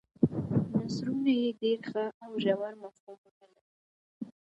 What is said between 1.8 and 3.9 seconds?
ښه او ژور مفهومونه لري.